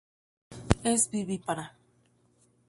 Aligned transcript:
Es 0.93 1.11
vivípara. 1.11 1.65